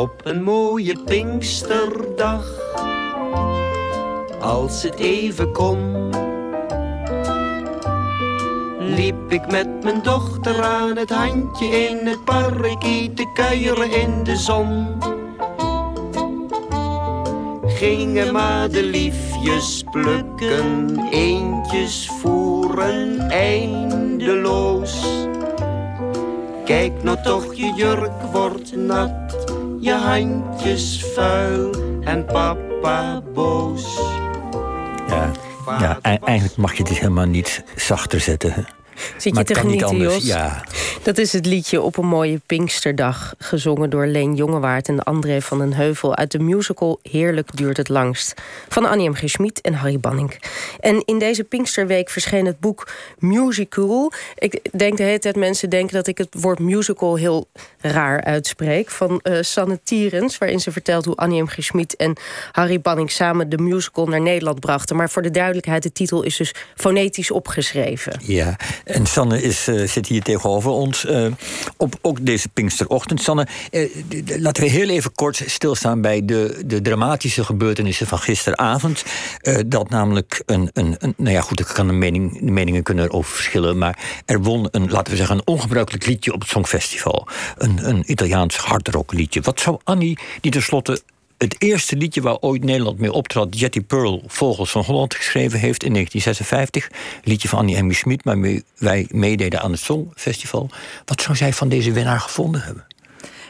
Op 0.00 0.20
een 0.24 0.42
mooie 0.42 0.98
Pinksterdag, 1.04 2.44
als 4.40 4.82
het 4.82 4.94
even 4.94 5.52
kon, 5.52 6.10
liep 8.78 9.32
ik 9.32 9.50
met 9.50 9.82
mijn 9.82 10.02
dochter 10.02 10.62
aan 10.62 10.96
het 10.96 11.10
handje 11.10 11.66
in 11.66 12.06
het 12.06 12.24
park 12.24 12.80
te 13.14 13.30
kuieren 13.34 13.90
in 13.90 14.24
de 14.24 14.36
zon. 14.36 14.86
Gingen 17.66 18.32
madeliefjes 18.32 19.84
plukken, 19.90 20.98
eentjes 21.10 22.10
voeren 22.20 23.18
eindeloos. 23.30 25.04
Kijk 26.64 27.02
nou 27.02 27.22
toch, 27.22 27.54
je 27.54 27.72
jurk 27.76 28.22
wordt 28.32 28.76
nat, 28.76 29.29
je 29.80 29.92
handjes 29.92 31.04
vuil 31.14 31.70
en 32.00 32.24
papa 32.24 33.22
boos. 33.34 33.98
Ja, 35.08 35.30
ja 35.66 35.98
eigenlijk 36.02 36.56
mag 36.56 36.72
je 36.74 36.82
het 36.82 36.98
helemaal 36.98 37.26
niet 37.26 37.64
zachter 37.76 38.20
zetten. 38.20 38.66
Zit 39.16 39.36
je 39.36 39.44
te 39.44 39.54
genieten, 39.54 39.96
Jos? 39.96 40.24
Ja. 40.24 40.64
Dat 41.02 41.18
is 41.18 41.32
het 41.32 41.46
liedje 41.46 41.80
Op 41.80 41.96
een 41.96 42.06
mooie 42.06 42.40
Pinksterdag... 42.46 43.34
gezongen 43.38 43.90
door 43.90 44.06
Leen 44.06 44.34
Jongewaard 44.34 44.88
en 44.88 45.02
André 45.02 45.40
van 45.40 45.58
den 45.58 45.72
Heuvel... 45.72 46.16
uit 46.16 46.30
de 46.30 46.38
musical 46.38 46.98
Heerlijk 47.02 47.56
duurt 47.56 47.76
het 47.76 47.88
langst... 47.88 48.34
van 48.68 48.86
Annie 48.86 49.10
M. 49.10 49.14
G. 49.14 49.22
Schmid 49.24 49.60
en 49.60 49.74
Harry 49.74 49.98
Banning. 49.98 50.40
En 50.80 51.02
in 51.04 51.18
deze 51.18 51.44
Pinksterweek 51.44 52.10
verscheen 52.10 52.46
het 52.46 52.60
boek 52.60 52.88
Musical. 53.18 54.12
Ik 54.38 54.78
denk 54.78 54.96
de 54.96 55.02
hele 55.02 55.18
tijd 55.18 55.36
mensen 55.36 55.70
denken 55.70 55.94
dat 55.94 56.06
ik 56.06 56.18
het 56.18 56.28
woord 56.30 56.58
musical... 56.58 57.16
heel 57.16 57.48
raar 57.80 58.24
uitspreek, 58.24 58.90
van 58.90 59.20
uh, 59.22 59.38
Sanne 59.40 59.80
Tierens... 59.84 60.38
waarin 60.38 60.60
ze 60.60 60.72
vertelt 60.72 61.04
hoe 61.04 61.16
Annie 61.16 61.42
M. 61.42 61.46
G. 61.46 61.56
Schmid 61.58 61.96
en 61.96 62.16
Harry 62.52 62.80
Banning... 62.80 63.10
samen 63.10 63.48
de 63.48 63.58
musical 63.58 64.06
naar 64.06 64.20
Nederland 64.20 64.60
brachten. 64.60 64.96
Maar 64.96 65.10
voor 65.10 65.22
de 65.22 65.30
duidelijkheid, 65.30 65.82
de 65.82 65.92
titel 65.92 66.22
is 66.22 66.36
dus 66.36 66.54
fonetisch 66.76 67.30
opgeschreven. 67.30 68.20
Ja, 68.22 68.56
en 68.90 69.06
Sanne 69.06 69.42
is, 69.42 69.68
uh, 69.68 69.88
zit 69.88 70.06
hier 70.06 70.22
tegenover 70.22 70.70
ons 70.70 71.04
uh, 71.04 71.26
op 71.76 71.98
ook 72.02 72.26
deze 72.26 72.48
Pinksterochtend. 72.48 73.22
Sanne, 73.22 73.46
uh, 73.70 73.90
laten 74.38 74.62
we 74.62 74.68
heel 74.68 74.88
even 74.88 75.12
kort 75.12 75.42
stilstaan 75.46 76.00
bij 76.00 76.24
de, 76.24 76.62
de 76.66 76.82
dramatische 76.82 77.44
gebeurtenissen 77.44 78.06
van 78.06 78.18
gisteravond. 78.18 79.04
dat 79.66 79.88
namelijk 79.88 80.42
een, 80.46 80.70
een, 80.72 80.96
een, 80.98 81.14
nou 81.16 81.34
ja, 81.34 81.40
goed, 81.40 81.60
ik 81.60 81.66
kan 81.66 81.86
de, 81.86 81.92
mening, 81.92 82.40
meningen 82.40 82.82
kunnen 82.82 83.04
erover 83.04 83.32
verschillen, 83.32 83.78
maar 83.78 84.22
er 84.26 84.42
won 84.42 84.68
een, 84.70 84.90
laten 84.90 85.12
we 85.12 85.18
zeggen, 85.18 85.36
een 85.36 85.46
ongebruikelijk 85.46 86.06
liedje 86.06 86.32
op 86.32 86.40
het 86.40 86.50
Songfestival. 86.50 87.28
Een, 87.56 87.88
een 87.88 88.10
Italiaans 88.10 88.56
hardrock 88.56 89.12
liedje. 89.12 89.40
Wat 89.40 89.60
zou 89.60 89.78
Annie, 89.84 90.18
die 90.40 90.50
tenslotte 90.50 91.02
het 91.42 91.62
eerste 91.62 91.96
liedje 91.96 92.20
waar 92.20 92.38
ooit 92.40 92.64
Nederland 92.64 92.98
mee 92.98 93.12
optrad, 93.12 93.58
Jetty 93.58 93.80
Pearl, 93.80 94.22
Vogels 94.26 94.70
van 94.70 94.82
Holland, 94.82 95.14
geschreven 95.14 95.58
heeft 95.58 95.82
in 95.82 95.92
1956. 95.92 96.90
Liedje 97.24 97.48
van 97.48 97.58
Annie 97.58 97.76
Emmy 97.76 97.92
Smit, 97.92 98.22
waarmee 98.22 98.64
wij 98.78 99.06
meededen 99.10 99.60
aan 99.60 99.70
het 99.70 99.80
Songfestival. 99.80 100.70
Wat 101.04 101.20
zou 101.20 101.36
zij 101.36 101.52
van 101.52 101.68
deze 101.68 101.92
winnaar 101.92 102.20
gevonden 102.20 102.60
hebben? 102.62 102.86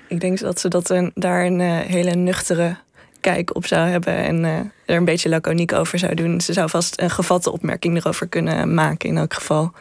Ik 0.08 0.20
denk 0.20 0.38
dat 0.38 0.60
ze 0.60 0.68
dat 0.68 0.90
een, 0.90 1.10
daar 1.14 1.44
een 1.44 1.60
uh, 1.60 1.78
hele 1.78 2.14
nuchtere 2.14 2.76
kijk 3.20 3.54
op 3.54 3.66
zou 3.66 3.88
hebben 3.88 4.14
en 4.16 4.44
uh, 4.44 4.58
er 4.84 4.96
een 4.96 5.04
beetje 5.04 5.28
laconiek 5.28 5.72
over 5.72 5.98
zou 5.98 6.14
doen. 6.14 6.40
Ze 6.40 6.52
zou 6.52 6.68
vast 6.68 7.00
een 7.00 7.10
gevatte 7.10 7.52
opmerking 7.52 7.96
erover 7.96 8.28
kunnen 8.28 8.74
maken 8.74 9.08
in 9.08 9.16
elk 9.16 9.34
geval. 9.34 9.72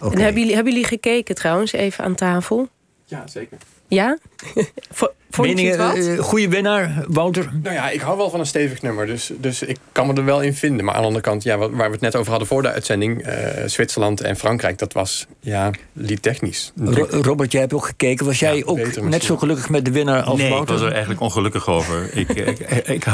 Okay. 0.00 0.12
En 0.12 0.18
hebben 0.20 0.40
jullie, 0.40 0.54
hebben 0.54 0.72
jullie 0.72 0.88
gekeken 0.88 1.34
trouwens 1.34 1.72
even 1.72 2.04
aan 2.04 2.14
tafel? 2.14 2.68
Ja, 3.04 3.26
zeker. 3.26 3.58
Ja? 3.88 4.18
Meningen, 5.38 5.96
uh, 5.96 6.18
goede 6.18 6.48
winnaar, 6.48 7.04
Wouter? 7.08 7.50
Nou 7.62 7.74
ja, 7.74 7.90
ik 7.90 8.00
hou 8.00 8.16
wel 8.16 8.30
van 8.30 8.40
een 8.40 8.46
stevig 8.46 8.82
nummer. 8.82 9.06
Dus, 9.06 9.30
dus 9.38 9.62
ik 9.62 9.76
kan 9.92 10.06
me 10.06 10.14
er 10.14 10.24
wel 10.24 10.42
in 10.42 10.54
vinden. 10.54 10.84
Maar 10.84 10.94
aan 10.94 11.00
de 11.00 11.06
andere 11.06 11.24
kant, 11.24 11.42
ja, 11.42 11.58
waar 11.58 11.70
we 11.70 11.92
het 11.92 12.00
net 12.00 12.16
over 12.16 12.30
hadden 12.30 12.48
voor 12.48 12.62
de 12.62 12.72
uitzending... 12.72 13.26
Uh, 13.26 13.34
Zwitserland 13.66 14.20
en 14.20 14.36
Frankrijk, 14.36 14.78
dat 14.78 14.92
was 14.92 15.26
ja, 15.40 15.70
liedtechnisch. 15.92 16.72
Ro 16.76 17.06
Robert, 17.10 17.52
jij 17.52 17.60
hebt 17.60 17.72
ook 17.72 17.86
gekeken. 17.86 18.26
Was 18.26 18.38
jij 18.38 18.56
ja, 18.56 18.64
ook 18.64 19.00
net 19.02 19.24
zo 19.24 19.36
gelukkig 19.36 19.68
met 19.68 19.84
de 19.84 19.90
winnaar 19.90 20.22
als 20.22 20.38
nee, 20.38 20.50
Wouter? 20.50 20.74
ik 20.74 20.80
was 20.80 20.86
er 20.86 20.92
eigenlijk 20.92 21.20
ongelukkig 21.20 21.68
over. 21.68 22.08
ik, 22.18 22.28
ik, 22.28 22.58
ik, 22.86 23.06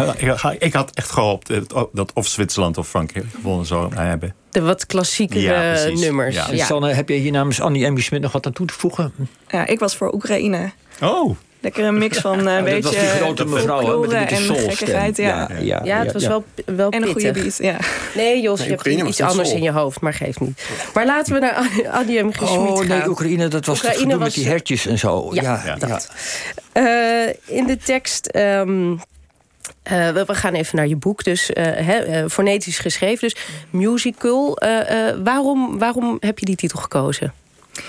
ik, 0.59 0.73
had 0.73 0.91
echt 0.95 1.11
gehoopt 1.11 1.53
dat 1.93 2.13
of 2.15 2.27
Zwitserland 2.27 2.79
of 2.79 2.89
Frankrijk 2.89 3.27
gewonnen 3.35 3.67
zou 3.67 3.95
hebben. 3.95 4.35
De 4.51 4.61
wat 4.61 4.87
klassiekere 4.87 5.41
ja, 5.41 5.89
nummers. 5.89 6.35
Ja. 6.35 6.47
Ja. 6.51 6.65
Sanne, 6.65 6.93
heb 6.93 7.09
je 7.09 7.15
hier 7.15 7.33
namens 7.33 7.61
Annie 7.61 7.85
Emmy 7.85 8.01
Smit 8.01 8.21
nog 8.21 8.33
wat 8.33 8.47
aan 8.47 8.53
toe 8.53 8.67
te 8.67 8.75
voegen? 8.75 9.13
Ja, 9.49 9.67
ik 9.67 9.79
was 9.79 9.97
voor 9.97 10.15
Oekraïne. 10.15 10.73
Oh. 11.01 11.37
Lekker 11.63 11.85
een 11.85 11.99
mix 11.99 12.19
van 12.19 12.49
uh, 12.49 12.57
een 12.57 12.65
beetje 12.65 12.83
dat 12.83 12.93
was 12.93 13.03
die 13.03 13.11
grote 13.11 13.45
mevrouw 13.45 14.01
met 14.01 14.13
een 14.13 14.19
beetje 14.19 14.55
gekkigheid. 14.55 15.17
Ja. 15.17 15.49
Ja, 15.51 15.59
ja, 15.61 15.81
ja, 15.85 15.99
het 15.99 16.13
was 16.13 16.27
wel, 16.27 16.45
wel 16.67 16.91
En 16.91 17.03
een 17.03 17.13
goede 17.13 17.33
beat, 17.33 17.57
ja. 17.57 17.77
Nee, 18.15 18.41
Jos, 18.41 18.59
nee, 18.59 18.69
je 18.69 18.75
hebt 18.75 19.09
iets 19.09 19.21
anders 19.21 19.49
sol. 19.49 19.57
in 19.57 19.63
je 19.63 19.71
hoofd, 19.71 20.01
maar 20.01 20.15
geeft 20.15 20.41
niet. 20.41 20.65
Maar 20.95 21.07
laten 21.07 21.33
we 21.33 21.39
naar 21.39 21.69
Adi 21.91 22.23
M. 22.23 22.33
G. 22.33 22.43
Oh 22.43 22.79
nee, 22.79 22.87
gaan. 22.87 23.09
Oekraïne, 23.09 23.49
dat 23.49 23.67
was 23.67 23.79
Oekraïne 23.79 24.11
het 24.11 24.19
was, 24.19 24.25
met 24.25 24.35
die 24.35 24.47
hertjes 24.47 24.87
en 24.87 24.99
zo. 24.99 25.29
Ja, 25.35 25.63
ja, 25.65 25.75
dat. 25.75 26.11
Uh, 26.75 27.29
in 27.59 27.67
de 27.67 27.77
tekst... 27.85 28.37
Um, 28.37 28.91
uh, 28.93 28.99
we 30.09 30.35
gaan 30.35 30.55
even 30.55 30.77
naar 30.77 30.87
je 30.87 30.97
boek, 30.97 31.25
dus 31.25 31.51
uh, 31.51 31.65
he, 31.65 32.23
uh, 32.23 32.29
fonetisch 32.29 32.79
geschreven. 32.79 33.29
Dus 33.29 33.37
musical. 33.71 34.59
waarom, 35.25 35.79
waarom 35.79 36.17
heb 36.21 36.39
je 36.39 36.45
die 36.45 36.57
titel 36.57 36.81
gekozen? 36.81 37.33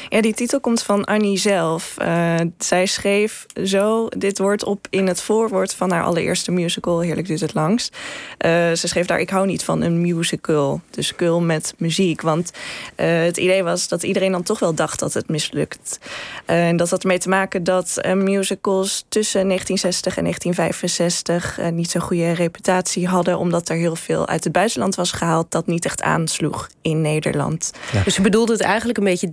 Ja, 0.10 0.22
die 0.22 0.34
titel 0.34 0.60
komt 0.60 0.84
van 0.84 1.04
Annie 1.04 1.38
zelf. 1.38 1.96
Uh, 2.02 2.36
zij 2.58 2.86
schreef 2.86 3.46
zo 3.64 4.08
dit 4.10 4.38
woord 4.38 4.64
op 4.64 4.88
in 4.90 5.08
het 5.08 5.22
voorwoord 5.22 5.74
van 5.74 5.92
haar 5.92 6.04
allereerste 6.04 6.52
musical, 6.52 7.00
Heerlijk 7.00 7.28
duurt 7.28 7.40
het 7.40 7.54
langst. 7.54 7.98
Uh, 8.46 8.52
ze 8.72 8.88
schreef 8.88 9.06
daar, 9.06 9.20
ik 9.20 9.30
hou 9.30 9.46
niet 9.46 9.64
van 9.64 9.82
een 9.82 10.02
musical, 10.02 10.82
dus 10.90 11.16
kul 11.16 11.42
met 11.42 11.74
muziek. 11.78 12.22
Want 12.22 12.52
uh, 12.98 13.24
het 13.24 13.38
idee 13.38 13.64
was 13.64 13.88
dat 13.88 14.04
iedereen 14.04 14.32
dan 14.32 14.44
toch 14.44 14.60
wel 14.60 14.74
dacht 14.74 15.00
dat 15.00 15.14
het 15.14 15.30
mislukt. 15.30 16.00
en 16.46 16.78
dat 16.78 16.90
had 16.90 17.02
ermee 17.02 17.20
te 17.20 17.30
maken 17.30 17.64
dat 17.64 18.02
musicals 18.16 19.06
tussen 19.10 19.48
1960 19.48 20.18
en 20.18 20.24
1965 20.24 21.72
niet 21.72 21.92
zo'n 21.92 22.02
goede 22.02 22.32
reputatie 22.32 23.08
hadden, 23.08 23.38
omdat 23.38 23.70
er 23.70 23.76
heel 23.76 23.96
veel 23.96 24.28
uit 24.28 24.44
het 24.44 24.54
buitenland 24.54 24.96
was 24.96 25.12
gehaald 25.12 25.52
dat 25.52 25.68
niet 25.68 25.86
echt 25.86 26.02
aansloeg 26.02 26.70
in 26.82 27.02
Nederland. 27.02 27.72
Ja. 27.92 28.04
Dus 28.04 28.16
je 28.16 28.22
bedoelde 28.22 28.52
het 28.52 28.62
eigenlijk 28.62 28.98
een 28.98 29.04
beetje 29.04 29.30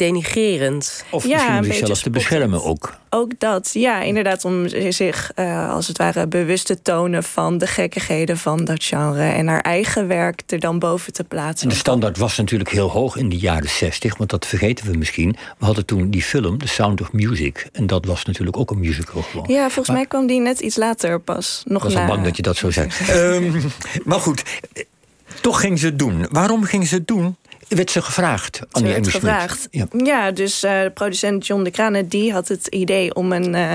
of 1.10 1.26
ja, 1.26 1.36
misschien 1.36 1.72
zichzelf 1.72 2.02
te 2.02 2.10
beschermen 2.10 2.64
ook. 2.64 2.98
Ook 3.10 3.32
dat, 3.38 3.70
ja, 3.72 4.00
inderdaad, 4.00 4.44
om 4.44 4.68
zich 4.88 5.32
uh, 5.36 5.70
als 5.70 5.88
het 5.88 5.98
ware 5.98 6.26
bewust 6.26 6.66
te 6.66 6.82
tonen 6.82 7.24
van 7.24 7.58
de 7.58 7.66
gekkigheden 7.66 8.38
van 8.38 8.64
dat 8.64 8.84
genre 8.84 9.22
en 9.22 9.46
haar 9.46 9.60
eigen 9.60 10.08
werk 10.08 10.42
er 10.46 10.60
dan 10.60 10.78
boven 10.78 11.12
te 11.12 11.24
plaatsen. 11.24 11.68
En 11.68 11.74
de 11.74 11.80
standaard 11.80 12.18
was 12.18 12.36
natuurlijk 12.36 12.70
heel 12.70 12.90
hoog 12.90 13.16
in 13.16 13.28
de 13.28 13.38
jaren 13.38 13.68
60, 13.68 14.16
want 14.16 14.30
dat 14.30 14.46
vergeten 14.46 14.90
we 14.90 14.98
misschien. 14.98 15.36
We 15.58 15.64
hadden 15.64 15.86
toen 15.86 16.10
die 16.10 16.22
film, 16.22 16.58
The 16.58 16.68
Sound 16.68 17.00
of 17.00 17.12
Music, 17.12 17.68
en 17.72 17.86
dat 17.86 18.04
was 18.04 18.24
natuurlijk 18.24 18.56
ook 18.56 18.70
een 18.70 18.78
musical 18.78 19.22
gewoon. 19.22 19.44
Ja, 19.48 19.62
volgens 19.62 19.86
maar, 19.86 19.96
mij 19.96 20.06
kwam 20.06 20.26
die 20.26 20.40
net 20.40 20.60
iets 20.60 20.76
later 20.76 21.20
pas. 21.20 21.62
Nog 21.64 21.76
ik 21.76 21.84
was 21.84 21.94
na... 21.94 22.00
al 22.00 22.06
bang 22.06 22.24
dat 22.24 22.36
je 22.36 22.42
dat 22.42 22.56
zou 22.56 22.72
zeggen. 22.72 23.16
um, 23.34 23.62
maar 24.04 24.20
goed, 24.20 24.42
toch 25.40 25.60
ging 25.60 25.78
ze 25.78 25.86
het 25.86 25.98
doen. 25.98 26.26
Waarom 26.30 26.64
ging 26.64 26.86
ze 26.86 26.94
het 26.94 27.06
doen? 27.06 27.36
Werd 27.76 27.90
ze 27.90 28.02
gevraagd. 28.02 28.60
Ze 28.72 28.82
werd 28.82 29.08
gevraagd. 29.08 29.68
Ja. 29.70 29.86
ja, 30.04 30.30
dus 30.30 30.64
uh, 30.64 30.80
producent 30.94 31.46
John 31.46 31.62
de 31.62 31.70
Kranen 31.70 32.08
die 32.08 32.32
had 32.32 32.48
het 32.48 32.66
idee 32.66 33.14
om 33.14 33.32
een. 33.32 33.54
Uh, 33.54 33.74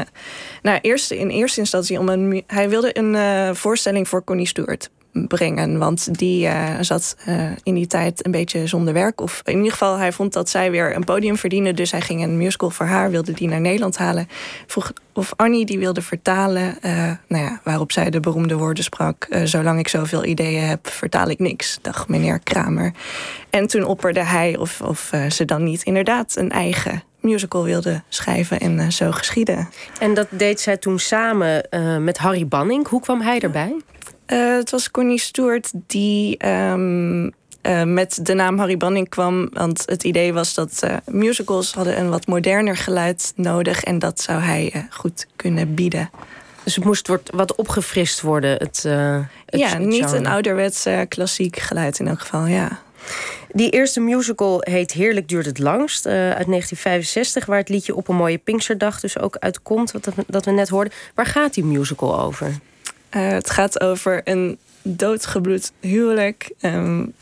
nou, 0.61 0.79
eerst, 0.81 1.11
in 1.11 1.29
eerste 1.29 1.59
instantie 1.59 2.00
om 2.00 2.09
een. 2.09 2.44
Hij 2.47 2.69
wilde 2.69 2.97
een 2.97 3.13
uh, 3.13 3.53
voorstelling 3.53 4.07
voor 4.07 4.23
Connie 4.23 4.47
Stewart 4.47 4.89
brengen. 5.27 5.77
Want 5.77 6.17
die 6.17 6.45
uh, 6.45 6.69
zat 6.81 7.15
uh, 7.27 7.51
in 7.63 7.73
die 7.73 7.87
tijd 7.87 8.25
een 8.25 8.31
beetje 8.31 8.67
zonder 8.67 8.93
werk. 8.93 9.21
Of 9.21 9.41
in 9.43 9.55
ieder 9.55 9.71
geval, 9.71 9.97
hij 9.97 10.11
vond 10.11 10.33
dat 10.33 10.49
zij 10.49 10.71
weer 10.71 10.95
een 10.95 11.03
podium 11.03 11.37
verdiende. 11.37 11.73
Dus 11.73 11.91
hij 11.91 12.01
ging 12.01 12.23
een 12.23 12.37
musical 12.37 12.69
voor 12.69 12.85
haar, 12.85 13.11
wilde 13.11 13.31
die 13.31 13.47
naar 13.47 13.61
Nederland 13.61 13.97
halen. 13.97 14.28
Vroeg 14.67 14.93
of 15.13 15.34
Annie 15.35 15.66
die 15.66 15.79
wilde 15.79 16.01
vertalen. 16.01 16.78
Uh, 16.81 17.11
nou 17.28 17.43
ja, 17.43 17.59
waarop 17.63 17.91
zij 17.91 18.09
de 18.09 18.19
beroemde 18.19 18.55
woorden 18.55 18.84
sprak. 18.84 19.28
zolang 19.43 19.79
ik 19.79 19.87
zoveel 19.87 20.25
ideeën 20.25 20.63
heb, 20.63 20.87
vertaal 20.87 21.29
ik 21.29 21.40
niks. 21.40 21.79
Dacht 21.81 22.07
meneer 22.07 22.40
Kramer. 22.40 22.93
En 23.49 23.67
toen 23.67 23.84
opperde 23.84 24.23
hij 24.23 24.57
of, 24.57 24.81
of 24.81 25.11
ze 25.29 25.45
dan 25.45 25.63
niet 25.63 25.84
inderdaad 25.84 26.35
een 26.35 26.51
eigen 26.51 27.03
musical 27.19 27.63
wilde 27.63 28.01
schrijven 28.09 28.59
en 28.59 28.91
zo 28.91 29.11
geschieden. 29.11 29.69
En 29.99 30.13
dat 30.13 30.28
deed 30.29 30.59
zij 30.61 30.78
toen 30.78 30.99
samen 30.99 31.67
met 31.99 32.17
Harry 32.17 32.47
Banning. 32.47 32.87
Hoe 32.87 33.01
kwam 33.01 33.22
hij 33.22 33.40
erbij? 33.40 33.75
Uh, 34.27 34.55
het 34.55 34.72
was 34.72 34.91
Connie 34.91 35.19
Stewart 35.19 35.72
die 35.87 36.47
um, 36.47 37.23
uh, 37.25 37.83
met 37.83 38.19
de 38.22 38.33
naam 38.33 38.57
Harry 38.57 38.77
Banning 38.77 39.09
kwam. 39.09 39.49
Want 39.53 39.83
het 39.85 40.03
idee 40.03 40.33
was 40.33 40.53
dat 40.53 40.81
uh, 40.83 40.95
musicals 41.05 41.73
hadden 41.73 41.99
een 41.99 42.09
wat 42.09 42.27
moderner 42.27 42.77
geluid 42.77 43.33
nodig. 43.35 43.83
En 43.83 43.99
dat 43.99 44.22
zou 44.22 44.41
hij 44.41 44.87
goed 44.89 45.27
kunnen 45.35 45.73
bieden. 45.73 46.09
Dus 46.63 46.75
het 46.75 46.85
moest 46.85 47.09
wat 47.25 47.55
opgefrist 47.55 48.22
worden, 48.22 48.51
het, 48.51 48.83
het 49.45 49.59
Ja, 49.59 49.77
niet 49.77 50.11
een 50.11 50.25
ouderwets 50.25 50.87
klassiek 51.07 51.57
geluid 51.57 51.99
in 51.99 52.07
elk 52.07 52.19
geval, 52.19 52.45
ja. 52.45 52.83
Die 53.51 53.69
eerste 53.69 53.99
musical 53.99 54.57
heet 54.61 54.91
Heerlijk 54.91 55.28
duurt 55.28 55.45
het 55.45 55.59
langst, 55.59 56.05
uh, 56.05 56.11
uit 56.11 56.47
1965... 56.47 57.45
waar 57.45 57.57
het 57.57 57.69
liedje 57.69 57.95
Op 57.95 58.07
een 58.07 58.16
mooie 58.16 58.37
Pinksterdag 58.37 58.99
dus 58.99 59.19
ook 59.19 59.37
uitkomt, 59.39 59.91
wat 59.91 60.09
dat 60.28 60.45
we 60.45 60.51
net 60.51 60.69
hoorden. 60.69 60.93
Waar 61.13 61.25
gaat 61.25 61.53
die 61.53 61.63
musical 61.63 62.19
over? 62.19 62.59
Uh, 63.16 63.29
het 63.29 63.50
gaat 63.50 63.82
over 63.82 64.22
een 64.23 64.58
doodgebloed 64.82 65.72
huwelijk. 65.79 66.52
Um, 66.62 67.14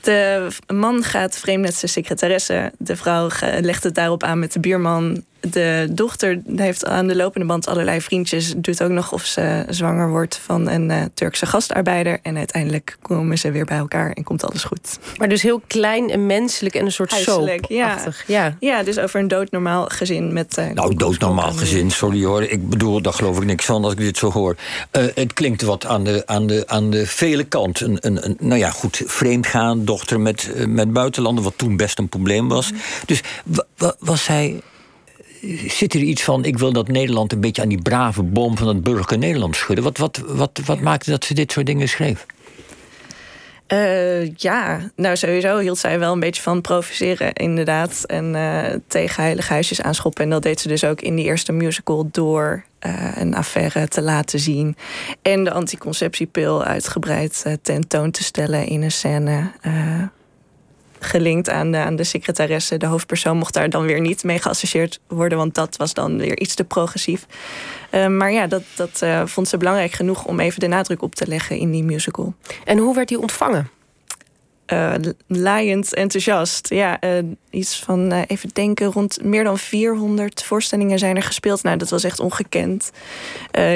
de 0.00 0.48
man 0.66 1.02
gaat 1.02 1.38
vreemd 1.38 1.62
met 1.62 1.74
zijn 1.74 1.90
secretaresse. 1.90 2.72
De 2.78 2.96
vrouw 2.96 3.28
legt 3.60 3.84
het 3.84 3.94
daarop 3.94 4.22
aan 4.22 4.38
met 4.38 4.52
de 4.52 4.60
buurman 4.60 5.24
de 5.40 5.88
dochter 5.90 6.40
heeft 6.56 6.86
aan 6.86 7.06
de 7.06 7.16
lopende 7.16 7.46
band 7.46 7.66
allerlei 7.66 8.00
vriendjes. 8.00 8.54
Doet 8.56 8.82
ook 8.82 8.90
nog 8.90 9.12
of 9.12 9.24
ze 9.24 9.64
zwanger 9.68 10.10
wordt 10.10 10.36
van 10.36 10.68
een 10.68 10.90
uh, 10.90 11.02
Turkse 11.14 11.46
gastarbeider. 11.46 12.18
En 12.22 12.36
uiteindelijk 12.36 12.96
komen 13.02 13.38
ze 13.38 13.50
weer 13.50 13.64
bij 13.64 13.76
elkaar 13.76 14.12
en 14.12 14.24
komt 14.24 14.44
alles 14.44 14.64
goed. 14.64 14.98
Maar 15.16 15.28
dus 15.28 15.42
heel 15.42 15.62
klein 15.66 16.10
en 16.10 16.26
menselijk 16.26 16.74
en 16.74 16.84
een 16.84 16.92
soort 16.92 17.12
soap 17.12 17.64
ja. 17.68 17.98
ja. 18.26 18.56
Ja, 18.60 18.82
dus 18.82 18.98
over 18.98 19.20
een 19.20 19.28
doodnormaal 19.28 19.86
gezin 19.86 20.32
met... 20.32 20.58
Uh, 20.58 20.70
nou, 20.70 20.94
doodnormaal 20.94 21.52
gezin, 21.52 21.90
sorry 21.90 22.24
hoor. 22.24 22.42
Ik 22.42 22.68
bedoel, 22.68 23.02
daar 23.02 23.12
geloof 23.12 23.36
ik 23.36 23.44
niks 23.44 23.64
van 23.64 23.84
als 23.84 23.92
ik 23.92 23.98
dit 23.98 24.16
zo 24.16 24.30
hoor. 24.30 24.56
Uh, 24.92 25.04
het 25.14 25.32
klinkt 25.32 25.62
wat 25.62 25.86
aan 25.86 26.04
de, 26.04 26.22
aan 26.26 26.46
de, 26.46 26.64
aan 26.66 26.90
de 26.90 27.06
vele 27.06 27.44
kant. 27.44 27.80
Een, 27.80 27.98
een, 28.00 28.24
een, 28.24 28.36
nou 28.40 28.58
ja, 28.58 28.70
goed, 28.70 29.02
vreemdgaan, 29.06 29.84
dochter 29.84 30.20
met, 30.20 30.50
met 30.66 30.92
buitenlanden... 30.92 31.44
wat 31.44 31.54
toen 31.56 31.76
best 31.76 31.98
een 31.98 32.08
probleem 32.08 32.48
was. 32.48 32.72
Mm. 32.72 32.78
Dus 33.06 33.20
was 33.98 34.24
zij 34.24 34.60
zit 35.66 35.94
er 35.94 36.00
iets 36.00 36.22
van, 36.22 36.44
ik 36.44 36.58
wil 36.58 36.72
dat 36.72 36.88
Nederland 36.88 37.32
een 37.32 37.40
beetje 37.40 37.62
aan 37.62 37.68
die 37.68 37.82
brave 37.82 38.22
bom 38.22 38.56
van 38.56 38.68
het 38.68 38.82
burger 38.82 39.18
Nederland 39.18 39.56
schudden. 39.56 39.84
Wat, 39.84 39.98
wat, 39.98 40.22
wat, 40.26 40.60
wat 40.64 40.80
maakte 40.80 41.10
dat 41.10 41.24
ze 41.24 41.34
dit 41.34 41.52
soort 41.52 41.66
dingen 41.66 41.88
schreef? 41.88 42.26
Uh, 43.72 44.34
ja, 44.34 44.90
nou 44.96 45.16
sowieso 45.16 45.58
hield 45.58 45.78
zij 45.78 45.98
wel 45.98 46.12
een 46.12 46.20
beetje 46.20 46.42
van 46.42 46.60
provoceren, 46.60 47.32
inderdaad. 47.32 48.04
En 48.06 48.34
uh, 48.34 48.64
tegen 48.86 49.22
heilige 49.22 49.52
huisjes 49.52 49.82
aanschoppen. 49.82 50.24
En 50.24 50.30
dat 50.30 50.42
deed 50.42 50.60
ze 50.60 50.68
dus 50.68 50.84
ook 50.84 51.00
in 51.00 51.14
die 51.14 51.24
eerste 51.24 51.52
musical 51.52 52.08
door 52.10 52.64
uh, 52.86 52.92
een 53.14 53.34
affaire 53.34 53.88
te 53.88 54.02
laten 54.02 54.38
zien. 54.38 54.76
En 55.22 55.44
de 55.44 55.52
anticonceptiepil 55.52 56.64
uitgebreid 56.64 57.44
tentoon 57.62 58.10
te 58.10 58.22
stellen 58.22 58.66
in 58.66 58.82
een 58.82 58.92
scène 58.92 59.50
gelinkt 61.00 61.50
aan 61.50 61.70
de, 61.70 61.76
aan 61.76 61.96
de 61.96 62.04
secretaresse. 62.04 62.76
De 62.76 62.86
hoofdpersoon 62.86 63.36
mocht 63.36 63.54
daar 63.54 63.70
dan 63.70 63.86
weer 63.86 64.00
niet 64.00 64.24
mee 64.24 64.38
geassocieerd 64.38 65.00
worden, 65.08 65.38
want 65.38 65.54
dat 65.54 65.76
was 65.76 65.94
dan 65.94 66.18
weer 66.18 66.38
iets 66.38 66.54
te 66.54 66.64
progressief. 66.64 67.26
Uh, 67.90 68.06
maar 68.06 68.32
ja, 68.32 68.46
dat, 68.46 68.62
dat 68.76 69.00
uh, 69.04 69.22
vond 69.24 69.48
ze 69.48 69.56
belangrijk 69.56 69.92
genoeg 69.92 70.24
om 70.24 70.40
even 70.40 70.60
de 70.60 70.66
nadruk 70.66 71.02
op 71.02 71.14
te 71.14 71.26
leggen 71.26 71.56
in 71.58 71.70
die 71.70 71.84
musical. 71.84 72.34
En 72.64 72.78
hoe 72.78 72.94
werd 72.94 73.08
die 73.08 73.20
ontvangen? 73.20 73.70
Uh, 74.72 74.94
laaiend 75.26 75.94
enthousiast. 75.94 76.68
Ja, 76.68 77.04
uh, 77.04 77.18
iets 77.50 77.78
van, 77.78 78.12
uh, 78.12 78.20
even 78.26 78.50
denken, 78.52 78.92
rond 78.92 79.24
meer 79.24 79.44
dan 79.44 79.58
400 79.58 80.42
voorstellingen 80.42 80.98
zijn 80.98 81.16
er 81.16 81.22
gespeeld. 81.22 81.62
Nou, 81.62 81.76
dat 81.76 81.90
was 81.90 82.04
echt 82.04 82.20
ongekend 82.20 82.90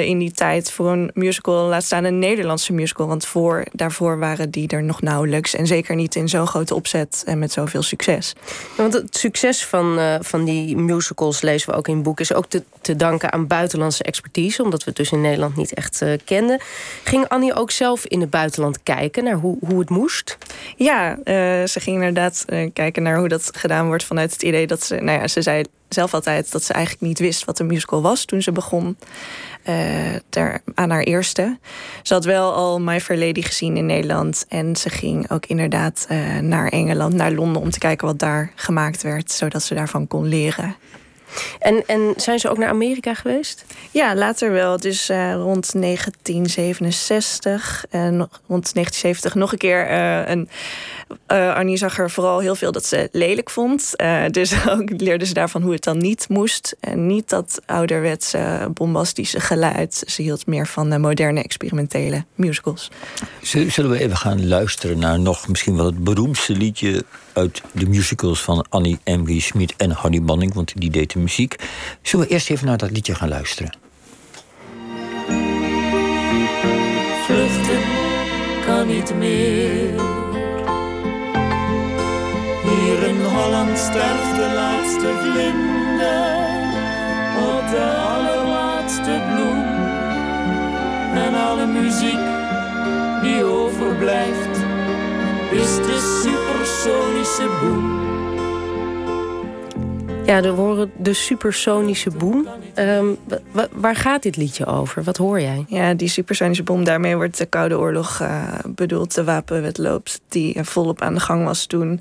in 0.03 0.17
die 0.17 0.31
tijd 0.31 0.71
voor 0.71 0.91
een 0.91 1.11
musical. 1.13 1.67
Laat 1.67 1.83
staan 1.83 2.03
een 2.03 2.19
Nederlandse 2.19 2.73
musical, 2.73 3.07
want 3.07 3.25
voor, 3.25 3.65
daarvoor 3.71 4.19
waren 4.19 4.49
die 4.49 4.67
er 4.67 4.83
nog 4.83 5.01
nauwelijks. 5.01 5.55
En 5.55 5.67
zeker 5.67 5.95
niet 5.95 6.15
in 6.15 6.29
zo'n 6.29 6.47
grote 6.47 6.75
opzet 6.75 7.23
en 7.25 7.39
met 7.39 7.51
zoveel 7.51 7.81
succes. 7.83 8.33
want 8.77 8.93
het 8.93 9.17
succes 9.17 9.65
van, 9.65 9.99
van 10.21 10.43
die 10.43 10.77
musicals, 10.77 11.41
lezen 11.41 11.69
we 11.69 11.75
ook 11.75 11.87
in 11.87 11.93
het 11.93 12.03
boek, 12.03 12.19
is 12.19 12.33
ook 12.33 12.45
te, 12.47 12.63
te 12.81 12.95
danken 12.95 13.33
aan 13.33 13.47
buitenlandse 13.47 14.03
expertise. 14.03 14.63
Omdat 14.63 14.83
we 14.83 14.89
het 14.89 14.97
dus 14.97 15.11
in 15.11 15.21
Nederland 15.21 15.55
niet 15.55 15.73
echt 15.73 16.03
kenden. 16.25 16.61
Ging 17.03 17.27
Annie 17.27 17.53
ook 17.53 17.71
zelf 17.71 18.05
in 18.05 18.21
het 18.21 18.29
buitenland 18.29 18.83
kijken 18.83 19.23
naar 19.23 19.37
hoe, 19.37 19.57
hoe 19.59 19.79
het 19.79 19.89
moest? 19.89 20.37
Ja, 20.83 21.11
uh, 21.11 21.23
ze 21.67 21.79
ging 21.79 21.95
inderdaad 21.95 22.45
uh, 22.47 22.69
kijken 22.73 23.03
naar 23.03 23.17
hoe 23.17 23.27
dat 23.27 23.49
gedaan 23.53 23.85
wordt 23.85 24.03
vanuit 24.03 24.31
het 24.31 24.43
idee 24.43 24.67
dat 24.67 24.83
ze, 24.83 24.95
nou 24.95 25.19
ja, 25.19 25.27
ze 25.27 25.41
zei 25.41 25.63
zelf 25.89 26.13
altijd 26.13 26.51
dat 26.51 26.63
ze 26.63 26.73
eigenlijk 26.73 27.05
niet 27.05 27.19
wist 27.19 27.45
wat 27.45 27.59
een 27.59 27.65
musical 27.67 28.01
was 28.01 28.25
toen 28.25 28.41
ze 28.41 28.51
begon 28.51 28.97
ter, 30.29 30.61
aan 30.73 30.89
haar 30.89 31.03
eerste. 31.03 31.57
Ze 32.01 32.13
had 32.13 32.25
wel 32.25 32.53
al 32.53 32.79
My 32.79 32.99
Fair 32.99 33.19
Lady 33.19 33.41
gezien 33.41 33.77
in 33.77 33.85
Nederland 33.85 34.45
en 34.49 34.75
ze 34.75 34.89
ging 34.89 35.31
ook 35.31 35.45
inderdaad 35.45 36.07
naar 36.41 36.67
Engeland, 36.67 37.13
naar 37.13 37.31
Londen 37.31 37.61
om 37.61 37.69
te 37.69 37.79
kijken 37.79 38.07
wat 38.07 38.19
daar 38.19 38.51
gemaakt 38.55 39.01
werd, 39.01 39.31
zodat 39.31 39.63
ze 39.63 39.73
daarvan 39.73 40.07
kon 40.07 40.27
leren. 40.27 40.75
En, 41.59 41.83
en 41.87 42.13
zijn 42.17 42.39
ze 42.39 42.49
ook 42.49 42.57
naar 42.57 42.69
Amerika 42.69 43.13
geweest? 43.13 43.65
Ja, 43.91 44.15
later 44.15 44.51
wel. 44.51 44.79
Dus 44.79 45.09
uh, 45.09 45.33
rond 45.33 45.81
1967 45.81 47.85
en 47.89 48.17
rond 48.47 48.73
1970 48.73 49.35
nog 49.35 49.51
een 49.51 49.57
keer. 49.57 49.89
Uh, 49.89 50.29
en, 50.29 50.49
uh, 51.27 51.55
Arnie 51.55 51.77
zag 51.77 51.99
er 51.99 52.11
vooral 52.11 52.39
heel 52.39 52.55
veel 52.55 52.71
dat 52.71 52.85
ze 52.85 53.09
lelijk 53.11 53.49
vond. 53.49 53.93
dus 54.31 54.53
ook 54.69 54.89
leerde 54.97 55.25
ze 55.25 55.33
daarvan 55.33 55.61
hoe 55.61 55.73
het 55.73 55.83
dan 55.83 55.97
niet 55.97 56.25
moest. 56.29 56.75
En 56.79 57.07
niet 57.07 57.29
dat 57.29 57.61
ouderwetse 57.65 58.69
bombastische 58.73 59.39
geluid. 59.39 60.03
Ze 60.07 60.21
hield 60.21 60.45
meer 60.45 60.67
van 60.67 60.89
de 60.89 60.97
moderne 60.97 61.43
experimentele 61.43 62.25
musicals. 62.35 62.91
Zullen 63.41 63.89
we 63.89 63.99
even 63.99 64.17
gaan 64.17 64.47
luisteren 64.47 64.99
naar 64.99 65.19
nog 65.19 65.47
misschien 65.47 65.75
wel 65.75 65.85
het 65.85 66.03
beroemdste 66.03 66.53
liedje 66.53 67.03
uit 67.33 67.61
de 67.71 67.85
musicals 67.85 68.41
van 68.41 68.65
Annie 68.69 68.99
M. 69.05 69.39
Schmid 69.39 69.73
en 69.77 69.91
Harry 69.91 70.21
Banning, 70.21 70.53
want 70.53 70.71
die 70.75 70.89
deed 70.89 71.11
de 71.11 71.19
muziek. 71.23 71.55
Zullen 72.01 72.27
we 72.27 72.31
eerst 72.31 72.49
even 72.49 72.67
naar 72.67 72.77
dat 72.77 72.91
liedje 72.91 73.15
gaan 73.15 73.29
luisteren? 73.29 73.77
Vluchten 77.25 77.81
kan 78.65 78.87
niet 78.87 79.15
meer. 79.15 80.01
Hier 82.63 83.03
in 83.07 83.23
Holland 83.23 83.77
sterft 83.77 84.35
de 84.35 84.51
laatste 84.55 85.13
vlinder 85.21 86.43
op 87.53 87.69
de 87.69 87.95
allerlaatste 88.07 89.21
bloem. 89.33 89.63
En 91.23 91.33
alle 91.35 91.65
muziek 91.65 92.23
die 93.21 93.43
overblijft 93.43 94.57
is 95.51 95.75
de 95.75 96.21
supersonische 96.23 97.49
boem. 97.61 98.12
Ja, 100.25 100.41
we 100.41 100.47
horen 100.47 100.91
de 100.97 101.13
supersonische 101.13 102.09
boom. 102.09 102.47
Um, 102.75 103.17
waar 103.71 103.95
gaat 103.95 104.23
dit 104.23 104.35
liedje 104.35 104.65
over? 104.65 105.03
Wat 105.03 105.17
hoor 105.17 105.41
jij? 105.41 105.65
Ja, 105.67 105.93
die 105.93 106.07
supersonische 106.07 106.63
boom, 106.63 106.83
daarmee 106.83 107.15
wordt 107.15 107.37
de 107.37 107.45
Koude 107.45 107.77
Oorlog 107.77 108.19
uh, 108.21 108.53
bedoeld. 108.67 109.15
De 109.15 109.23
wapenwetloop 109.23 110.07
die 110.29 110.63
volop 110.63 111.01
aan 111.01 111.13
de 111.13 111.19
gang 111.19 111.45
was 111.45 111.65
toen. 111.65 111.91
Uh, 111.91 111.97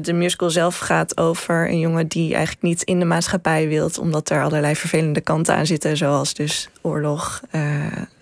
de 0.00 0.12
musical 0.12 0.50
zelf 0.50 0.78
gaat 0.78 1.16
over 1.16 1.68
een 1.68 1.78
jongen 1.78 2.08
die 2.08 2.34
eigenlijk 2.34 2.62
niet 2.62 2.82
in 2.82 2.98
de 2.98 3.04
maatschappij 3.04 3.68
wilt... 3.68 3.98
omdat 3.98 4.30
er 4.30 4.42
allerlei 4.42 4.76
vervelende 4.76 5.20
kanten 5.20 5.54
aan 5.54 5.66
zitten, 5.66 5.96
zoals 5.96 6.34
dus 6.34 6.68
oorlog... 6.82 7.40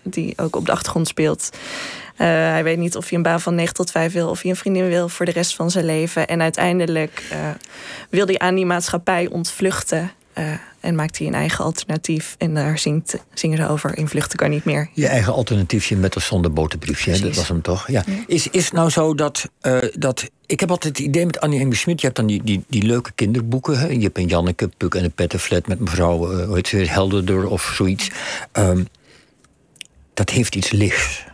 Die 0.08 0.32
ook 0.36 0.56
op 0.56 0.66
de 0.66 0.72
achtergrond 0.72 1.08
speelt. 1.08 1.50
Hij 2.16 2.64
weet 2.64 2.78
niet 2.78 2.96
of 2.96 3.08
hij 3.08 3.16
een 3.16 3.22
baan 3.22 3.40
van 3.40 3.54
9 3.54 3.74
tot 3.74 3.90
5 3.90 4.12
wil, 4.12 4.28
of 4.28 4.42
hij 4.42 4.50
een 4.50 4.56
vriendin 4.56 4.88
wil 4.88 5.08
voor 5.08 5.26
de 5.26 5.32
rest 5.32 5.54
van 5.54 5.70
zijn 5.70 5.84
leven. 5.84 6.26
En 6.26 6.42
uiteindelijk 6.42 7.22
wil 8.10 8.26
hij 8.26 8.38
aan 8.38 8.54
die 8.54 8.66
maatschappij 8.66 9.28
ontvluchten. 9.28 10.10
Uh, 10.38 10.52
en 10.80 10.94
maakt 10.94 11.18
hij 11.18 11.26
een 11.26 11.34
eigen 11.34 11.64
alternatief. 11.64 12.34
En 12.38 12.54
daar 12.54 12.78
zingt, 12.78 13.16
zingen 13.34 13.56
ze 13.56 13.68
over. 13.68 13.98
In 13.98 14.08
vluchten 14.08 14.38
kan 14.38 14.50
niet 14.50 14.64
meer. 14.64 14.88
Je 14.92 15.06
eigen 15.06 15.32
alternatiefje 15.32 15.96
met 15.96 16.16
of 16.16 16.22
zonder 16.22 16.52
boterbriefje. 16.52 17.18
Dat 17.18 17.34
was 17.34 17.48
hem 17.48 17.62
toch? 17.62 17.90
Ja. 17.90 18.04
Is, 18.26 18.48
is 18.48 18.70
nou 18.70 18.90
zo 18.90 19.14
dat, 19.14 19.48
dat. 19.98 20.30
Ik 20.46 20.60
heb 20.60 20.70
altijd 20.70 20.98
het 20.98 21.06
idee 21.06 21.26
met 21.26 21.40
Annie 21.40 21.66
M. 21.66 21.72
Schmid. 21.72 22.00
Je 22.00 22.06
hebt 22.06 22.18
dan 22.18 22.26
die, 22.26 22.42
die, 22.44 22.64
die 22.68 22.82
leuke 22.82 23.12
kinderboeken. 23.14 23.78
Hè? 23.78 23.86
Je 23.86 24.02
hebt 24.02 24.18
een 24.18 24.26
Janneke, 24.26 24.70
Puk 24.76 24.94
en 24.94 25.04
een 25.04 25.12
Pettenflat 25.12 25.66
met 25.66 25.80
mevrouw 25.80 26.16
hoe 26.46 26.54
heet 26.54 26.68
ze, 26.68 26.76
Helderder 26.76 27.48
of 27.48 27.72
zoiets. 27.74 28.10
Um, 28.52 28.88
dat 30.14 30.30
heeft 30.30 30.54
iets 30.54 30.70
lichts 30.70 31.24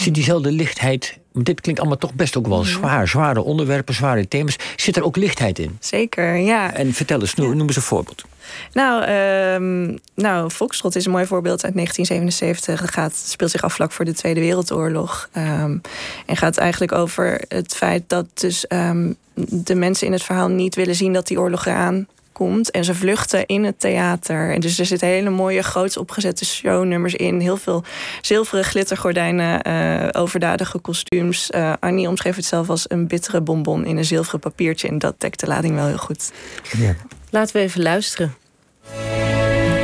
zit 0.00 0.14
diezelfde 0.14 0.52
lichtheid. 0.52 1.18
Dit 1.42 1.60
klinkt 1.60 1.80
allemaal 1.80 1.98
toch 1.98 2.14
best 2.14 2.36
ook 2.36 2.46
wel 2.46 2.64
zwaar. 2.64 3.08
Zware 3.08 3.42
onderwerpen, 3.42 3.94
zware 3.94 4.28
thema's. 4.28 4.56
Zit 4.76 4.96
er 4.96 5.04
ook 5.04 5.16
lichtheid 5.16 5.58
in? 5.58 5.76
Zeker, 5.80 6.36
ja. 6.36 6.74
En 6.74 6.92
vertel 6.92 7.20
eens, 7.20 7.34
noem, 7.34 7.60
eens 7.60 7.76
een 7.76 7.82
voorbeeld. 7.82 8.24
Nou, 8.72 9.10
um, 9.54 9.98
nou, 10.14 10.50
Foxtrot 10.50 10.96
is 10.96 11.04
een 11.04 11.10
mooi 11.10 11.26
voorbeeld 11.26 11.64
uit 11.64 11.74
1977. 11.74 12.80
Het 12.80 12.90
gaat, 12.90 13.16
speelt 13.16 13.50
zich 13.50 13.62
af 13.62 13.74
vlak 13.74 13.92
voor 13.92 14.04
de 14.04 14.14
Tweede 14.14 14.40
Wereldoorlog. 14.40 15.28
Um, 15.36 15.80
en 16.26 16.36
gaat 16.36 16.56
eigenlijk 16.56 16.92
over 16.92 17.44
het 17.48 17.74
feit 17.74 18.02
dat 18.06 18.26
dus 18.34 18.64
um, 18.68 19.16
de 19.50 19.74
mensen 19.74 20.06
in 20.06 20.12
het 20.12 20.22
verhaal 20.22 20.48
niet 20.48 20.74
willen 20.74 20.94
zien 20.94 21.12
dat 21.12 21.26
die 21.26 21.40
oorlog 21.40 21.66
eraan 21.66 22.06
komt. 22.38 22.70
En 22.70 22.84
ze 22.84 22.94
vluchten 22.94 23.46
in 23.46 23.64
het 23.64 23.80
theater. 23.80 24.54
En 24.54 24.60
dus 24.60 24.78
er 24.78 24.86
zitten 24.86 25.08
hele 25.08 25.30
mooie, 25.30 25.62
groots 25.62 25.96
opgezette 25.96 26.44
shownummers 26.44 27.14
in. 27.14 27.40
Heel 27.40 27.56
veel 27.56 27.84
zilveren 28.20 28.64
glittergordijnen, 28.64 29.68
uh, 29.68 30.08
overdadige 30.12 30.78
kostuums. 30.78 31.50
Uh, 31.50 31.72
Annie 31.80 32.08
omschreef 32.08 32.36
het 32.36 32.44
zelf 32.44 32.68
als 32.68 32.84
een 32.88 33.06
bittere 33.06 33.40
bonbon 33.40 33.84
in 33.84 33.96
een 33.96 34.04
zilveren 34.04 34.40
papiertje. 34.40 34.88
En 34.88 34.98
dat 34.98 35.20
dekt 35.20 35.40
de 35.40 35.46
lading 35.46 35.74
wel 35.74 35.86
heel 35.86 35.98
goed. 35.98 36.32
Ja. 36.76 36.94
Laten 37.30 37.56
we 37.56 37.62
even 37.62 37.82
luisteren. 37.82 38.34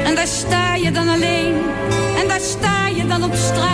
En 0.05 0.15
daar 0.15 0.27
sta 0.27 0.75
je 0.75 0.91
dan 0.91 1.09
alleen. 1.09 1.55
En 2.17 2.29
daar 2.29 2.41
sta 2.41 2.87
je 2.87 3.07
dan 3.07 3.25
op 3.25 3.35
straat. 3.35 3.74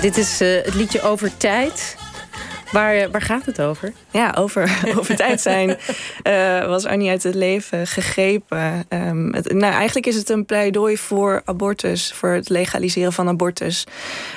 Dit 0.00 0.16
is 0.16 0.42
uh, 0.42 0.62
het 0.64 0.74
liedje 0.74 1.02
Over 1.02 1.36
Tijd. 1.36 1.96
Waar, 2.72 2.94
eh, 2.94 3.08
waar 3.10 3.22
gaat 3.22 3.46
het 3.46 3.60
over? 3.60 3.92
Ja, 4.10 4.34
over, 4.38 4.78
over 4.98 5.16
tijd 5.16 5.40
zijn 5.40 5.76
uh, 6.26 6.66
was 6.66 6.84
Annie 6.86 7.10
uit 7.10 7.22
het 7.22 7.34
leven 7.34 7.86
gegrepen. 7.86 8.86
Het, 9.30 9.52
nou, 9.52 9.72
eigenlijk 9.72 10.06
is 10.06 10.16
het 10.16 10.28
een 10.28 10.44
pleidooi 10.44 10.96
voor 10.96 11.42
abortus, 11.44 12.12
voor 12.12 12.30
het 12.30 12.48
legaliseren 12.48 13.12
van 13.12 13.28
abortus. 13.28 13.86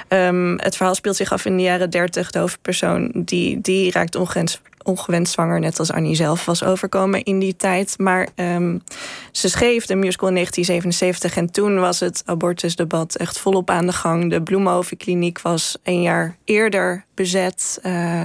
Um, 0.10 0.60
het 0.60 0.76
verhaal 0.76 0.96
speelt 0.96 1.16
zich 1.16 1.32
af 1.32 1.46
in 1.46 1.58
de 1.58 1.64
jaren 1.64 1.90
dertig. 1.90 2.32
De 2.32 2.40
hoofdpersoon 2.40 3.12
die, 3.14 3.62
die 3.62 3.92
raakt 3.92 4.16
ongewenst 4.16 4.62
ongewenst 4.88 5.34
zwanger, 5.34 5.60
net 5.60 5.80
als 5.80 5.92
Annie 5.92 6.16
zelf 6.16 6.46
was 6.46 6.64
overkomen 6.64 7.24
in 7.24 7.40
die 7.40 7.56
tijd. 7.56 7.98
Maar 7.98 8.28
um, 8.36 8.82
ze 9.32 9.50
schreef 9.50 9.86
de 9.86 9.96
musical 9.96 10.28
in 10.28 10.34
1977 10.34 11.38
en 11.38 11.52
toen 11.52 11.80
was 11.80 12.00
het 12.00 12.22
abortusdebat 12.26 13.16
echt 13.16 13.40
volop 13.40 13.70
aan 13.70 13.86
de 13.86 13.94
gang. 13.94 14.30
De 14.30 14.42
Bloemenhovenkliniek 14.42 15.42
was 15.42 15.78
een 15.84 16.02
jaar 16.02 16.38
eerder 16.44 17.06
bezet. 17.14 17.80
Uh, 17.84 18.22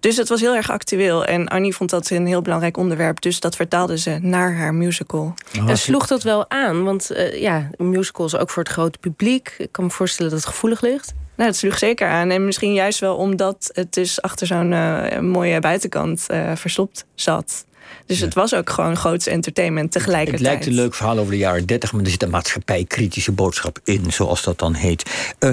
dus 0.00 0.16
het 0.16 0.28
was 0.28 0.40
heel 0.40 0.54
erg 0.54 0.70
actueel. 0.70 1.24
En 1.24 1.48
Annie 1.48 1.74
vond 1.74 1.90
dat 1.90 2.10
een 2.10 2.26
heel 2.26 2.42
belangrijk 2.42 2.76
onderwerp. 2.76 3.20
Dus 3.20 3.40
dat 3.40 3.56
vertaalde 3.56 3.98
ze 3.98 4.18
naar 4.20 4.56
haar 4.56 4.74
musical. 4.74 5.34
En 5.66 5.78
sloeg 5.78 6.06
dat 6.06 6.22
wel 6.22 6.50
aan? 6.50 6.84
Want 6.84 7.10
uh, 7.12 7.40
ja, 7.40 7.70
musicals 7.76 8.36
ook 8.36 8.50
voor 8.50 8.62
het 8.62 8.72
grote 8.72 8.98
publiek. 8.98 9.54
Ik 9.58 9.72
kan 9.72 9.84
me 9.84 9.90
voorstellen 9.90 10.30
dat 10.30 10.40
het 10.40 10.48
gevoelig 10.48 10.80
ligt. 10.80 11.14
Nou, 11.38 11.50
het 11.50 11.58
sloeg 11.58 11.78
zeker 11.78 12.08
aan. 12.08 12.30
En 12.30 12.44
misschien 12.44 12.72
juist 12.72 12.98
wel 12.98 13.16
omdat 13.16 13.70
het 13.72 13.94
dus 13.94 14.22
achter 14.22 14.46
zo'n 14.46 14.72
uh, 14.72 15.18
mooie 15.18 15.60
buitenkant 15.60 16.26
uh, 16.30 16.52
verstopt 16.54 17.06
zat. 17.14 17.66
Dus 18.06 18.20
het 18.20 18.34
was 18.34 18.54
ook 18.54 18.70
gewoon 18.70 18.96
groots 18.96 19.26
entertainment 19.26 19.92
tegelijkertijd. 19.92 20.40
Het 20.40 20.48
lijkt 20.48 20.66
een 20.66 20.74
leuk 20.74 20.94
verhaal 20.94 21.18
over 21.18 21.30
de 21.30 21.38
jaren 21.38 21.66
30, 21.66 21.92
maar 21.92 22.04
er 22.04 22.10
zit 22.10 22.22
een 22.22 22.30
maatschappijkritische 22.30 23.32
boodschap 23.32 23.78
in, 23.84 24.12
zoals 24.12 24.42
dat 24.42 24.58
dan 24.58 24.74
heet. 24.74 25.10
Uh, 25.40 25.50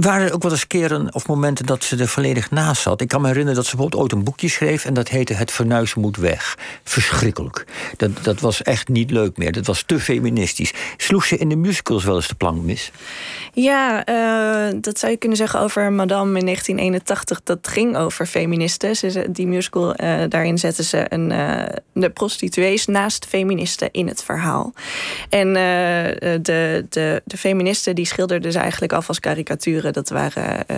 waren 0.00 0.26
er 0.26 0.34
ook 0.34 0.42
wel 0.42 0.52
eens 0.52 0.66
keren 0.66 1.14
of 1.14 1.26
momenten 1.26 1.66
dat 1.66 1.84
ze 1.84 1.96
er 1.96 2.08
volledig 2.08 2.50
naast 2.50 2.82
zat? 2.82 3.00
Ik 3.00 3.08
kan 3.08 3.20
me 3.20 3.26
herinneren 3.26 3.56
dat 3.56 3.66
ze 3.66 3.76
bijvoorbeeld 3.76 4.02
ooit 4.02 4.12
een 4.12 4.24
boekje 4.24 4.48
schreef 4.48 4.84
en 4.84 4.94
dat 4.94 5.08
heette 5.08 5.34
Het 5.34 5.50
Vernuizen 5.50 6.00
moet 6.00 6.16
weg. 6.16 6.58
Verschrikkelijk. 6.84 7.64
Dat, 7.96 8.10
dat 8.22 8.40
was 8.40 8.62
echt 8.62 8.88
niet 8.88 9.10
leuk 9.10 9.36
meer. 9.36 9.52
Dat 9.52 9.66
was 9.66 9.82
te 9.82 10.00
feministisch. 10.00 10.72
Sloeg 10.96 11.24
ze 11.24 11.36
in 11.36 11.48
de 11.48 11.56
musicals 11.56 12.04
wel 12.04 12.16
eens 12.16 12.28
de 12.28 12.34
plank 12.34 12.62
mis? 12.62 12.90
Ja, 13.52 14.08
uh, 14.08 14.80
dat 14.80 14.98
zou 14.98 15.12
je 15.12 15.18
kunnen 15.18 15.38
zeggen 15.38 15.60
over 15.60 15.92
Madame 15.92 16.38
in 16.38 16.44
1981. 16.44 17.40
Dat 17.42 17.68
ging 17.68 17.96
over 17.96 18.26
feministen. 18.26 18.96
Ze, 18.96 19.26
die 19.30 19.46
musical, 19.46 20.02
uh, 20.02 20.22
daarin 20.28 20.58
zetten 20.58 20.84
ze 20.84 21.04
een 21.08 21.30
de 21.92 22.10
prostituees 22.10 22.86
naast 22.86 23.26
feministen 23.26 23.88
in 23.90 24.08
het 24.08 24.24
verhaal. 24.24 24.72
En 25.28 25.46
uh, 25.46 25.54
de, 25.54 26.86
de, 26.88 27.22
de 27.24 27.36
feministen 27.36 27.94
die 27.94 28.06
schilderden 28.06 28.52
ze 28.52 28.58
eigenlijk 28.58 28.92
af 28.92 29.08
als 29.08 29.20
karikaturen. 29.20 29.92
Dat 29.92 30.08
waren 30.08 30.64
uh, 30.70 30.76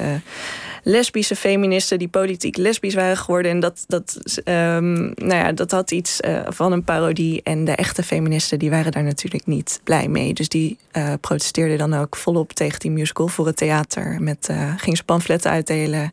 lesbische 0.82 1.36
feministen 1.36 1.98
die 1.98 2.08
politiek 2.08 2.56
lesbisch 2.56 2.94
waren 2.94 3.16
geworden. 3.16 3.50
En 3.50 3.60
dat, 3.60 3.84
dat, 3.86 4.18
um, 4.44 5.12
nou 5.14 5.34
ja, 5.34 5.52
dat 5.52 5.70
had 5.70 5.90
iets 5.90 6.20
uh, 6.20 6.40
van 6.48 6.72
een 6.72 6.84
parodie. 6.84 7.40
En 7.42 7.64
de 7.64 7.72
echte 7.76 8.02
feministen 8.02 8.58
die 8.58 8.70
waren 8.70 8.92
daar 8.92 9.02
natuurlijk 9.02 9.46
niet 9.46 9.80
blij 9.84 10.08
mee. 10.08 10.32
Dus 10.32 10.48
die 10.48 10.78
protesteerden 11.20 11.78
dan 11.78 11.94
ook 11.94 12.16
volop 12.16 12.52
tegen 12.52 12.80
die 12.80 12.90
musical 12.90 13.28
voor 13.28 13.46
het 13.46 13.56
theater. 13.56 14.16
Met 14.20 14.48
gingen 14.76 14.96
ze 14.96 15.04
pamfletten 15.04 15.50
uitdelen, 15.50 16.12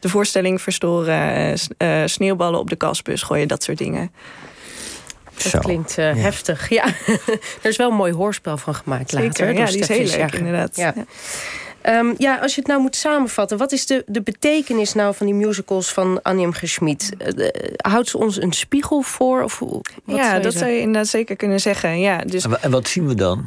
de 0.00 0.08
voorstelling 0.08 0.62
verstoren, 0.62 1.58
sneeuwballen 2.04 2.60
op 2.60 2.70
de 2.70 2.76
kasbus 2.76 3.22
gooien, 3.22 3.48
dat 3.48 3.62
soort 3.62 3.78
dingen. 3.78 4.10
Dat 5.42 5.52
Zo. 5.52 5.58
klinkt 5.58 5.98
uh, 5.98 6.14
ja. 6.14 6.20
heftig. 6.20 6.68
Ja, 6.68 6.84
er 7.62 7.68
is 7.68 7.76
wel 7.76 7.90
een 7.90 7.96
mooi 7.96 8.12
hoorspel 8.12 8.56
van 8.56 8.74
gemaakt 8.74 9.10
Zeker, 9.10 9.26
later. 9.26 9.54
Ja, 9.54 9.66
die 9.66 9.78
is 9.78 9.88
heel 9.88 10.18
leuk, 10.18 10.32
inderdaad. 10.32 10.76
Ja. 10.76 10.94
Ja. 10.96 11.04
Um, 11.98 12.14
ja, 12.18 12.36
als 12.36 12.54
je 12.54 12.60
het 12.60 12.68
nou 12.68 12.80
moet 12.80 12.96
samenvatten, 12.96 13.58
wat 13.58 13.72
is 13.72 13.86
de, 13.86 14.02
de 14.06 14.22
betekenis 14.22 14.94
nou 14.94 15.14
van 15.14 15.26
die 15.26 15.34
musicals 15.34 15.92
van 15.92 16.22
Annie 16.22 16.46
M. 16.46 16.52
Schmid? 16.52 17.10
Uh, 17.36 17.48
houdt 17.76 18.08
ze 18.08 18.18
ons 18.18 18.42
een 18.42 18.52
spiegel 18.52 19.00
voor? 19.00 19.42
Of, 19.42 19.58
wat 19.58 19.90
ja, 20.04 20.38
dat 20.38 20.54
zou 20.54 20.70
je 20.70 20.78
inderdaad 20.78 21.08
zeker 21.08 21.36
kunnen 21.36 21.60
zeggen. 21.60 22.00
Ja, 22.00 22.18
dus... 22.18 22.46
En 22.60 22.70
wat 22.70 22.88
zien 22.88 23.06
we 23.06 23.14
dan? 23.14 23.46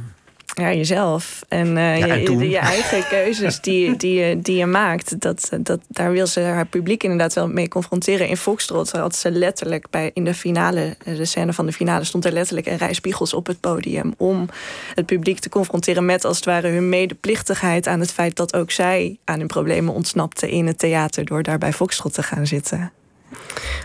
Ja, 0.56 0.74
jezelf. 0.74 1.44
En, 1.48 1.68
uh, 1.68 1.98
ja, 1.98 2.08
en 2.08 2.22
je, 2.22 2.50
je, 2.50 2.58
eigen 2.58 3.08
keuzes 3.18 3.62
die, 3.62 3.96
die, 3.96 4.42
die 4.42 4.56
je 4.56 4.66
maakt. 4.66 5.22
Dat, 5.22 5.50
dat, 5.60 5.80
daar 5.88 6.12
wil 6.12 6.28
ze 6.28 6.40
haar 6.40 6.66
publiek 6.66 7.04
inderdaad 7.04 7.34
wel 7.34 7.48
mee 7.48 7.68
confronteren. 7.68 8.28
In 8.28 8.38
Foxtrot 8.38 8.92
had 8.92 9.16
ze 9.16 9.32
letterlijk 9.32 9.90
bij 9.90 10.12
in 10.14 10.24
de 10.24 10.34
finale, 10.34 10.96
de 11.04 11.26
scène 11.26 11.54
van 11.54 11.66
de 11.66 11.72
finale, 11.72 12.04
stond 12.04 12.26
er 12.26 12.32
letterlijk 12.32 12.68
een 12.68 12.78
rij 12.78 12.94
spiegels 12.94 13.34
op 13.34 13.48
het 13.48 13.60
podium. 13.60 14.14
Om 14.18 14.50
het 14.96 15.06
publiek 15.06 15.40
te 15.40 15.50
confronteren 15.50 16.06
met 16.06 16.26
als 16.26 16.36
het 16.36 16.46
ware 16.46 16.68
hun 16.68 16.90
medeplichtigheid 16.90 17.88
aan 17.88 18.00
het 18.00 18.12
feit 18.12 18.36
dat 18.36 18.56
ook 18.56 18.72
zij 18.72 19.18
aan 19.24 19.40
hun 19.40 19.48
problemen 19.48 19.94
ontsnapte 19.94 20.52
in 20.52 20.68
het 20.68 20.78
theater 20.78 21.26
door 21.26 21.44
daar 21.44 21.58
bij 21.58 21.74
Foxtrot 21.74 22.14
te 22.14 22.24
gaan 22.24 22.48
zitten. 22.48 22.92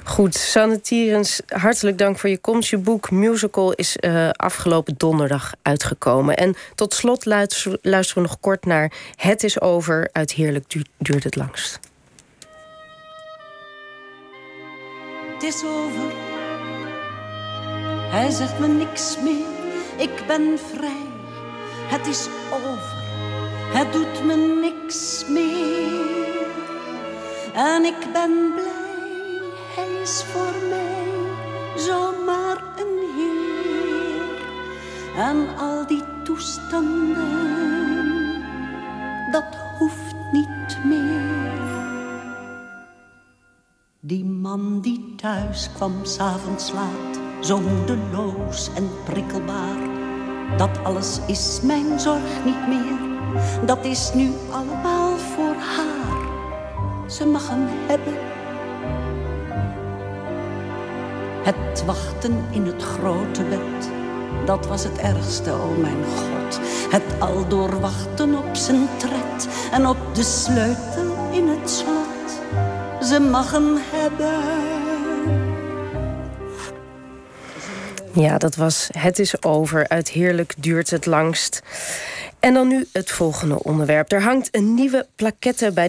Goed, 0.04 0.34
Sanne 0.34 0.80
hartelijk 1.48 1.98
dank 1.98 2.18
voor 2.18 2.30
je 2.30 2.38
komst. 2.38 2.70
Je 2.70 2.78
boek 2.78 3.10
Musical 3.10 3.72
is 3.72 3.96
uh, 4.00 4.30
afgelopen 4.30 4.94
donderdag 4.96 5.52
uitgekomen. 5.62 6.36
En 6.36 6.56
tot 6.74 6.94
slot 6.94 7.24
luisteren, 7.24 7.78
we 8.14 8.20
nog 8.20 8.40
kort 8.40 8.64
naar 8.64 8.92
Het 9.16 9.42
is 9.44 9.60
over 9.60 10.08
uit 10.12 10.32
Heerlijk 10.32 10.70
du 10.70 10.82
duurt 10.98 11.24
het 11.24 11.36
langst. 11.36 11.78
Het 15.34 15.42
is 15.42 15.62
over. 15.64 16.12
Hij 18.10 18.30
zegt 18.30 18.58
me 18.58 18.66
niks 18.66 19.16
meer. 19.22 19.46
Ik 19.96 20.26
ben 20.26 20.58
vrij. 20.74 21.06
Het 21.86 22.06
is 22.06 22.28
over. 22.52 22.96
Het 23.78 23.92
doet 23.92 24.24
me 24.24 24.36
niks 24.36 25.24
meer. 25.28 26.46
En 27.54 27.84
ik 27.84 28.12
ben 28.12 28.52
blij 28.54 28.77
hij 29.78 30.00
is 30.02 30.22
voor 30.22 30.68
mij 30.68 31.06
zomaar 31.76 32.62
een 32.76 32.98
heer. 33.16 34.46
En 35.16 35.56
al 35.58 35.86
die 35.86 36.02
toestanden, 36.24 37.22
dat 39.30 39.44
hoeft 39.78 40.14
niet 40.32 40.78
meer. 40.84 41.46
Die 44.00 44.24
man 44.24 44.80
die 44.80 45.14
thuis 45.16 45.70
kwam 45.74 46.04
s'avonds 46.04 46.72
laat, 46.72 47.20
zo 47.40 47.60
moedeloos 47.60 48.70
en 48.74 48.90
prikkelbaar. 49.04 49.96
Dat 50.56 50.84
alles 50.84 51.20
is 51.26 51.60
mijn 51.62 52.00
zorg 52.00 52.44
niet 52.44 52.66
meer, 52.68 52.98
dat 53.66 53.84
is 53.84 54.12
nu 54.14 54.32
allemaal 54.50 55.16
voor 55.16 55.54
haar. 55.54 56.26
Ze 57.10 57.26
mag 57.26 57.48
hem 57.48 57.66
hebben 57.86 58.37
Het 61.48 61.84
wachten 61.84 62.44
in 62.50 62.66
het 62.66 62.82
grote 62.82 63.42
bed, 63.42 63.90
dat 64.46 64.66
was 64.66 64.84
het 64.84 64.98
ergste, 64.98 65.50
o 65.50 65.54
oh 65.54 65.78
mijn 65.78 66.04
God. 66.04 66.60
Het 66.90 67.02
al 67.18 67.48
doorwachten 67.48 68.38
op 68.38 68.56
zijn 68.56 68.88
tred 68.96 69.48
en 69.72 69.86
op 69.86 69.96
de 70.14 70.22
sleutel 70.22 71.28
in 71.32 71.48
het 71.48 71.70
slot. 71.70 72.40
Ze 73.08 73.20
mag 73.20 73.50
hem 73.50 73.76
hebben. 73.76 74.66
Ja, 78.12 78.38
dat 78.38 78.56
was 78.56 78.88
Het 78.98 79.18
is 79.18 79.42
over. 79.42 79.88
Uit 79.88 80.08
Heerlijk 80.08 80.54
duurt 80.58 80.90
het 80.90 81.06
langst. 81.06 81.62
En 82.40 82.54
dan 82.54 82.68
nu 82.68 82.86
het 82.92 83.10
volgende 83.10 83.62
onderwerp. 83.62 84.12
Er 84.12 84.22
hangt 84.22 84.48
een 84.50 84.74
nieuwe 84.74 85.06
plaquette 85.16 85.72
bij 85.72 85.76